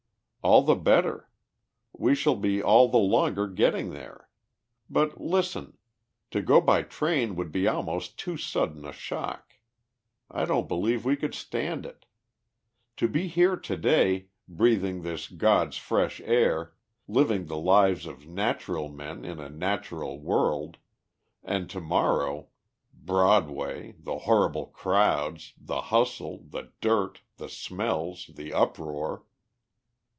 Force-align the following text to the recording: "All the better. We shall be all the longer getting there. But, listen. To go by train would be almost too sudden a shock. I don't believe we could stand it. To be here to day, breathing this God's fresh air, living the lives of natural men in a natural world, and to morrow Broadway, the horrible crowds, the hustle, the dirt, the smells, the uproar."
"All 0.43 0.63
the 0.63 0.73
better. 0.75 1.29
We 1.93 2.15
shall 2.15 2.35
be 2.35 2.63
all 2.63 2.87
the 2.87 2.97
longer 2.97 3.47
getting 3.47 3.91
there. 3.91 4.27
But, 4.89 5.21
listen. 5.21 5.77
To 6.31 6.41
go 6.41 6.59
by 6.59 6.81
train 6.81 7.35
would 7.35 7.51
be 7.51 7.67
almost 7.67 8.17
too 8.17 8.37
sudden 8.37 8.83
a 8.83 8.91
shock. 8.91 9.59
I 10.31 10.45
don't 10.45 10.67
believe 10.67 11.05
we 11.05 11.15
could 11.15 11.35
stand 11.35 11.85
it. 11.85 12.07
To 12.97 13.07
be 13.07 13.27
here 13.27 13.55
to 13.55 13.77
day, 13.77 14.29
breathing 14.47 15.03
this 15.03 15.27
God's 15.27 15.77
fresh 15.77 16.19
air, 16.21 16.73
living 17.07 17.45
the 17.45 17.57
lives 17.59 18.07
of 18.07 18.25
natural 18.25 18.89
men 18.89 19.23
in 19.23 19.39
a 19.39 19.47
natural 19.47 20.19
world, 20.19 20.77
and 21.43 21.69
to 21.69 21.79
morrow 21.79 22.47
Broadway, 22.91 23.93
the 23.99 24.17
horrible 24.17 24.65
crowds, 24.65 25.53
the 25.55 25.81
hustle, 25.81 26.39
the 26.49 26.71
dirt, 26.81 27.21
the 27.37 27.47
smells, 27.47 28.25
the 28.33 28.51
uproar." 28.55 29.23